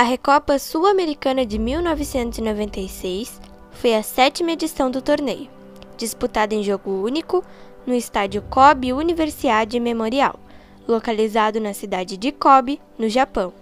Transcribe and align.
A 0.00 0.02
Recopa 0.02 0.58
Sul-Americana 0.58 1.44
de 1.44 1.58
1996 1.58 3.38
foi 3.70 3.94
a 3.94 4.02
sétima 4.02 4.52
edição 4.52 4.90
do 4.90 5.02
torneio, 5.02 5.50
disputada 5.98 6.54
em 6.54 6.62
jogo 6.62 6.90
único 7.02 7.44
no 7.86 7.92
estádio 7.92 8.40
Kobe 8.40 8.94
Universiade 8.94 9.78
Memorial, 9.78 10.40
localizado 10.88 11.60
na 11.60 11.74
cidade 11.74 12.16
de 12.16 12.32
Kobe, 12.32 12.80
no 12.98 13.10
Japão. 13.10 13.52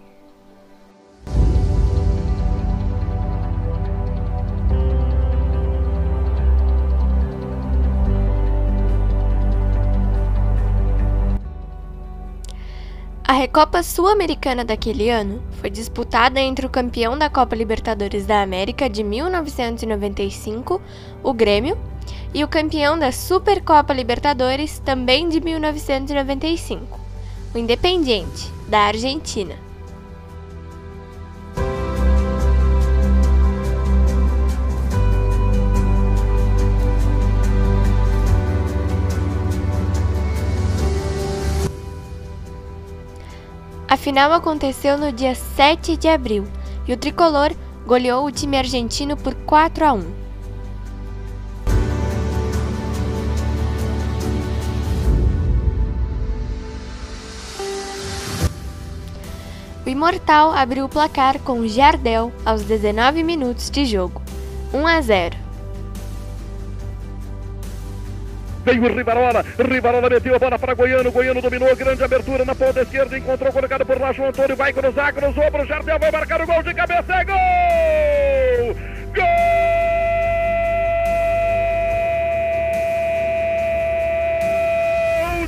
Recopa 13.39 13.85
Sul-Americana 13.85 14.65
daquele 14.65 15.09
ano 15.11 15.41
foi 15.61 15.71
disputada 15.71 16.41
entre 16.41 16.67
o 16.67 16.69
campeão 16.69 17.17
da 17.17 17.31
Copa 17.31 17.55
Libertadores 17.55 18.27
da 18.27 18.43
América 18.43 18.91
de 18.91 19.05
1995, 19.05 20.83
o 21.23 21.33
Grêmio, 21.33 21.79
e 22.35 22.43
o 22.43 22.49
campeão 22.49 22.99
da 22.99 23.13
Supercopa 23.13 23.95
Libertadores 23.95 24.81
também 24.81 25.29
de 25.29 25.41
1995, 25.41 26.99
o 27.55 27.59
Independiente, 27.59 28.53
da 28.69 28.81
Argentina. 28.81 29.68
A 43.89 43.97
final 43.97 44.31
aconteceu 44.35 44.99
no 44.99 45.11
dia 45.11 45.35
7 45.35 45.97
de 45.97 46.09
abril 46.09 46.47
e 46.87 46.93
o 46.93 46.97
tricolor 46.97 47.51
goleou 47.87 48.27
o 48.27 48.31
time 48.31 48.59
argentino 48.59 49.17
por 49.17 49.35
4 49.35 49.87
a 49.87 49.93
1. 49.95 50.29
O 59.87 59.89
Imortal 59.89 60.53
abriu 60.53 60.85
o 60.85 60.89
placar 60.89 61.39
com 61.39 61.67
Jardel 61.67 62.31
aos 62.45 62.65
19 62.65 63.23
minutos 63.23 63.71
de 63.71 63.87
jogo, 63.87 64.21
1 64.75 64.87
a 64.87 65.01
0. 65.01 65.48
Veio 68.65 68.85
o 68.85 68.95
Rivarola, 68.95 69.45
Rivarola 69.59 70.09
meteu 70.11 70.35
a 70.35 70.39
bola 70.39 70.59
para 70.59 70.75
Goiano, 70.75 71.11
Goiano 71.11 71.41
dominou, 71.41 71.75
grande 71.77 72.05
abertura 72.05 72.45
na 72.45 72.55
ponta 72.55 72.83
esquerda, 72.83 73.17
encontrou 73.17 73.51
colocado 73.53 73.87
por 73.87 73.99
lá 74.01 74.13
João 74.13 74.29
Antônio, 74.29 74.57
vai 74.57 74.73
cruzar, 74.73 75.15
cruzou 75.15 75.51
para 75.51 75.63
o 75.63 75.67
Jardel, 75.67 75.99
vai 75.99 76.11
marcar 76.11 76.43
o 76.43 76.47
gol 76.47 76.63
de 76.63 76.75
cabeça, 76.75 77.15
é 77.15 77.25
gol! 77.25 78.77
Gol 79.15 79.25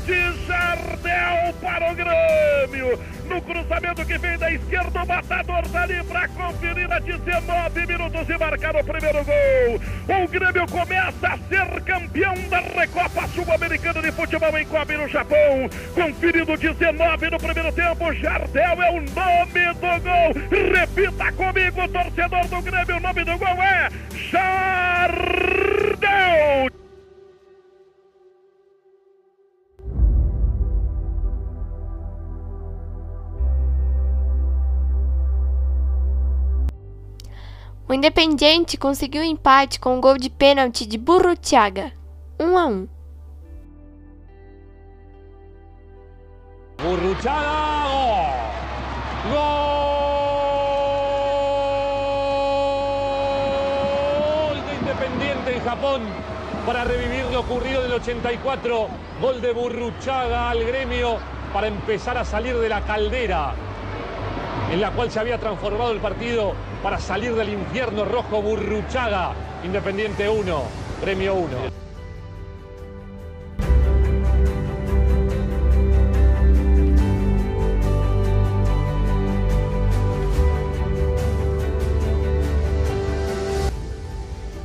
de 0.07 0.33
Jardel 0.47 1.55
para 1.61 1.93
o 1.93 1.95
Grêmio! 1.95 2.99
No 3.31 3.41
cruzamento 3.41 4.05
que 4.05 4.19
vem 4.19 4.37
da 4.37 4.53
esquerda, 4.53 5.05
o 5.05 5.07
matador 5.07 5.67
dali 5.69 6.03
para 6.03 6.27
conferir 6.29 6.93
a 6.93 6.99
19 6.99 7.87
minutos 7.87 8.29
e 8.29 8.37
marcar 8.37 8.75
o 8.75 8.83
primeiro 8.85 9.25
gol. 9.25 9.81
O 10.09 10.29
Grêmio 10.29 10.67
começa 10.67 11.29
a 11.29 11.39
ser 11.39 11.81
campeão 11.83 12.35
da 12.49 12.59
Recopa 12.59 13.29
Sul-Americana 13.29 14.03
de 14.03 14.11
Futebol 14.11 14.59
em 14.59 14.67
Kobe, 14.67 14.97
no 14.97 15.07
Japão. 15.09 15.71
Conferido 15.95 16.57
19 16.57 17.31
no 17.31 17.39
primeiro 17.39 17.73
tempo, 17.73 18.13
Jardel 18.15 18.83
é 18.83 18.91
o 18.91 19.01
nome 19.01 19.75
do 19.75 20.01
gol. 20.03 20.35
Repita 20.75 21.33
comigo, 21.33 21.89
torcedor 21.89 22.49
do 22.49 22.63
Grêmio, 22.63 22.97
o 22.97 23.01
nome 23.01 23.25
do 23.25 23.39
gol 23.39 23.63
é 23.63 23.89
Jardel. 24.33 25.21
O 37.91 37.93
Independiente 37.93 38.77
conseguiu 38.77 39.21
o 39.21 39.25
empate 39.25 39.81
com 39.81 39.97
um 39.97 40.01
gol 40.01 40.17
de 40.17 40.31
pênalti 40.31 40.87
de 40.87 40.97
Burruchaga, 40.97 41.91
1 42.39 42.57
a 42.57 42.67
1. 42.67 42.89
Burruchaga! 46.79 47.41
Gol! 49.29 49.41
Gol 54.47 54.63
de 54.63 54.75
Independiente 54.77 55.57
en 55.57 55.65
Japón 55.65 56.03
para 56.65 56.85
revivir 56.85 57.25
lo 57.33 57.41
ocurrido 57.41 57.81
en 57.81 57.87
el 57.87 57.95
84. 57.95 58.89
Gol 59.21 59.41
de 59.41 59.53
Burruchaga 59.53 60.51
al 60.51 60.63
gremio 60.63 61.19
para 61.53 61.67
empezar 61.67 62.17
a 62.17 62.25
salir 62.25 62.57
de 62.57 62.69
la 62.69 62.83
caldera 62.83 63.53
en 64.71 64.81
la 64.81 64.93
cual 64.93 65.11
se 65.11 65.19
había 65.19 65.39
transformado 65.39 65.91
el 65.91 65.99
partido 65.99 66.55
para 66.83 66.99
salir 66.99 67.35
del 67.35 67.49
infierno 67.51 68.05
rojo 68.05 68.41
Burruchaga. 68.41 69.33
Independiente 69.65 70.29
1, 70.29 70.63
Premio 71.01 71.35
1. 71.35 71.81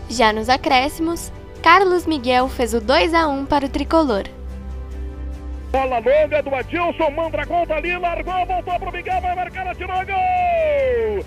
Já 0.10 0.32
nos 0.32 0.48
acréscimos, 0.48 1.32
Carlos 1.62 2.08
Miguel 2.08 2.48
fez 2.48 2.74
o 2.74 2.80
2 2.80 3.14
a 3.14 3.28
1 3.28 3.48
para 3.48 3.66
o 3.66 3.70
tricolor. 3.70 4.35
Bola 5.76 6.00
longa 6.00 6.42
do 6.42 6.56
Adilson, 6.56 7.10
Mandragon 7.10 7.66
ali, 7.70 7.98
largou, 7.98 8.46
voltou 8.46 8.80
pro 8.80 8.94
Miguel, 8.94 9.20
vai 9.20 9.36
marcar, 9.36 9.68
atirou, 9.68 10.06
gol! 10.06 11.26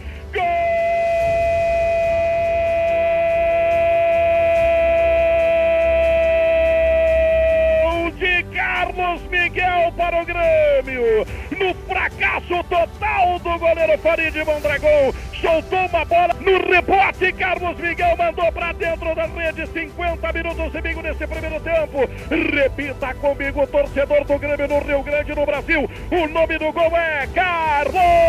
Gol 7.92 8.10
de 8.12 8.42
Carlos 8.44 9.20
Miguel 9.31 9.92
para 9.94 10.22
o 10.22 10.25
Grêmio. 10.25 11.26
No 11.50 11.75
fracasso 11.87 12.64
total 12.70 13.38
do 13.41 13.58
goleiro 13.58 13.98
Farid 13.98 14.34
Mondragão. 14.47 15.12
Soltou 15.48 15.86
uma 15.86 16.04
bola 16.04 16.34
no 16.41 16.59
rebote. 16.70 17.32
Carlos 17.32 17.78
Miguel 17.78 18.14
mandou 18.19 18.53
para 18.53 18.70
dentro 18.72 19.14
da 19.14 19.25
rede. 19.25 19.66
50 19.66 20.32
minutos 20.34 20.75
e 20.75 20.82
meio 20.82 21.00
nesse 21.00 21.26
primeiro 21.26 21.59
tempo. 21.60 22.10
Repita 22.28 23.14
comigo, 23.14 23.66
torcedor 23.66 24.25
do 24.26 24.38
Grêmio 24.38 24.69
no 24.69 24.78
Rio 24.81 25.03
Grande, 25.03 25.34
no 25.34 25.47
Brasil. 25.47 25.88
O 26.10 26.28
nome 26.28 26.58
do 26.58 26.70
gol 26.70 26.94
é 26.94 27.26
Carlos 27.28 28.28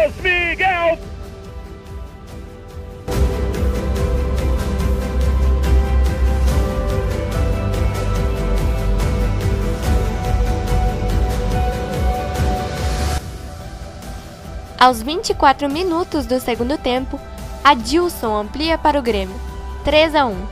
Aos 14.80 15.02
24 15.02 15.70
minutos 15.70 16.26
do 16.26 16.40
segundo 16.40 16.78
tempo, 16.78 17.20
Adilson 17.62 18.34
amplia 18.34 18.78
para 18.78 18.98
o 18.98 19.02
Grêmio. 19.02 19.36
3 19.84 20.16
a 20.16 20.26
1. 20.26 20.48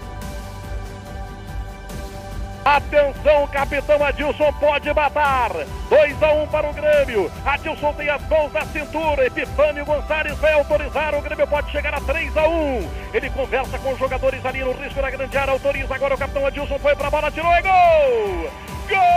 Atenção, 2.66 3.48
capitão 3.48 4.04
Adilson 4.04 4.52
pode 4.60 4.94
matar. 4.94 5.52
2 5.90 6.22
a 6.22 6.34
1 6.34 6.48
para 6.48 6.70
o 6.70 6.74
Grêmio. 6.74 7.32
Adilson 7.46 7.94
tem 7.94 8.10
as 8.10 8.22
mãos 8.28 8.52
na 8.52 8.66
cintura. 8.66 9.26
Epifânio 9.26 9.86
Gonçalves 9.86 10.38
vai 10.40 10.52
autorizar. 10.52 11.16
O 11.16 11.22
Grêmio 11.22 11.48
pode 11.48 11.72
chegar 11.72 11.94
a 11.94 12.02
3 12.02 12.36
a 12.36 12.50
1. 12.50 12.90
Ele 13.14 13.30
conversa 13.30 13.80
com 13.80 13.94
os 13.94 13.98
jogadores 13.98 14.46
ali 14.46 14.60
no 14.60 14.74
risco 14.74 15.02
da 15.02 15.10
grande 15.10 15.38
área. 15.38 15.54
Autoriza 15.54 15.96
agora 15.96 16.16
o 16.16 16.18
capitão 16.18 16.46
Adilson. 16.46 16.78
Foi 16.80 16.94
para 16.98 17.08
a 17.08 17.12
bola, 17.12 17.32
tirou 17.32 17.54
e 17.54 17.62
gol! 17.62 18.52
Gol! 18.90 19.17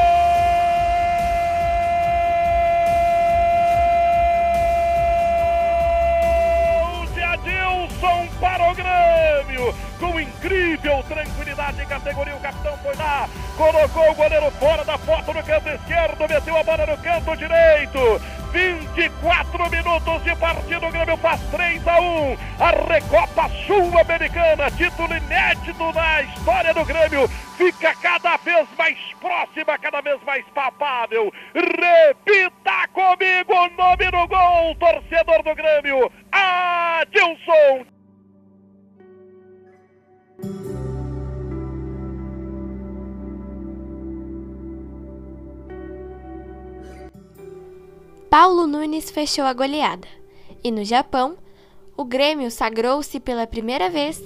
Com 9.99 10.19
incrível 10.19 11.03
tranquilidade 11.09 11.83
e 11.83 11.87
categoria, 11.87 12.35
o 12.35 12.41
capitão 12.41 12.77
foi 12.79 12.95
lá, 12.97 13.29
colocou 13.57 14.11
o 14.11 14.15
goleiro 14.15 14.51
fora 14.53 14.85
da 14.85 14.97
foto 14.99 15.35
no 15.35 15.43
canto 15.43 15.69
esquerdo, 15.69 16.29
meteu 16.29 16.57
a 16.57 16.63
bola 16.63 16.87
no 16.87 16.99
canto 16.99 17.37
direito. 17.37 18.21
24 18.53 19.71
minutos 19.71 20.25
de 20.25 20.35
partida, 20.37 20.87
o 20.87 20.91
Grêmio 20.91 21.17
faz 21.19 21.41
3 21.53 21.87
a 21.87 22.01
1. 22.01 22.37
A 22.59 22.71
Recopa 22.93 23.49
Sul-Americana, 23.67 24.71
título 24.73 25.17
inédito 25.17 25.93
na 25.93 26.23
história 26.23 26.75
do 26.75 26.85
Grêmio, 26.85 27.29
fica 27.57 27.95
cada 27.95 28.37
vez 28.39 28.67
mais 28.77 28.99
próxima, 29.21 29.79
cada 29.79 30.01
vez 30.01 30.21
mais 30.25 30.45
palpável. 30.55 31.33
Repita 31.55 32.89
comigo 32.93 33.55
o 33.55 33.69
nome 33.77 34.11
do 34.11 34.27
gol, 34.27 34.75
torcedor 34.77 35.43
do 35.45 35.55
Grêmio. 35.55 36.11
Paulo 48.31 48.65
Nunes 48.65 49.11
fechou 49.11 49.45
a 49.45 49.53
goleada. 49.53 50.07
E 50.63 50.71
no 50.71 50.85
Japão, 50.85 51.37
o 51.97 52.05
Grêmio 52.05 52.49
sagrou-se 52.49 53.19
pela 53.19 53.45
primeira 53.45 53.91
vez 53.91 54.23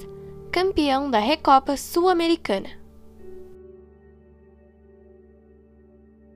campeão 0.52 1.10
da 1.10 1.18
Recopa 1.18 1.74
Sul-Americana. 1.74 2.68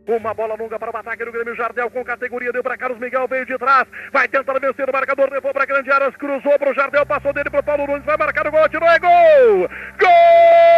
Uma 0.09 0.33
bola 0.33 0.55
longa 0.55 0.79
para 0.79 0.91
o 0.91 0.97
ataque 0.97 1.23
do 1.23 1.31
Grêmio 1.31 1.55
Jardel 1.55 1.91
com 1.91 2.03
categoria. 2.03 2.51
Deu 2.51 2.63
para 2.63 2.79
Carlos 2.79 2.99
Miguel, 2.99 3.29
veio 3.29 3.45
de 3.45 3.59
trás. 3.59 3.87
Vai 4.11 4.27
tentar 4.27 4.59
vencer 4.59 4.89
o 4.89 4.93
marcador. 4.93 5.31
Levou 5.31 5.53
para 5.53 5.67
grande 5.67 5.93
área. 5.93 6.11
Cruzou 6.13 6.59
para 6.59 6.71
o 6.71 6.75
Jardel. 6.75 7.05
Passou 7.05 7.35
dele 7.35 7.51
para 7.51 7.61
o 7.61 7.63
Paulo 7.63 7.87
Nunes. 7.87 8.07
Vai 8.07 8.17
marcar 8.17 8.47
o 8.47 8.51
gol. 8.51 8.67
Tirou. 8.71 8.89
É 8.89 8.99
gol! 8.99 9.69
Gol! 10.01 10.78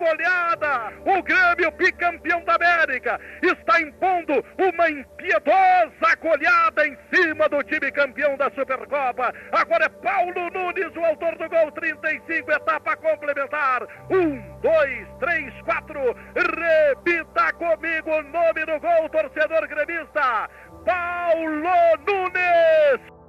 Goleada. 0.00 0.92
O 1.04 1.22
Grêmio, 1.22 1.70
bicampeão 1.72 2.42
da 2.44 2.54
América, 2.54 3.20
está 3.42 3.80
impondo 3.80 4.44
uma 4.58 4.90
impiedosa 4.90 6.16
goleada 6.20 6.86
em 6.86 6.96
cima 7.12 7.48
do 7.48 7.62
time 7.62 7.92
campeão 7.92 8.36
da 8.36 8.50
Supercopa. 8.50 9.32
Agora 9.52 9.84
é 9.84 9.88
Paulo 9.88 10.50
Nunes, 10.50 10.96
o 10.96 11.04
autor 11.04 11.36
do 11.36 11.48
gol, 11.48 11.70
35, 11.72 12.50
etapa 12.50 12.96
complementar. 12.96 13.82
Um, 14.10 14.40
dois, 14.62 15.06
três, 15.20 15.52
quatro. 15.62 16.16
Repita 16.34 17.52
comigo 17.52 18.10
o 18.10 18.22
nome 18.22 18.64
do 18.64 18.80
gol, 18.80 19.08
torcedor 19.10 19.68
gremista. 19.68 20.48
Paulo 20.84 21.96
Nunes. 22.06 23.19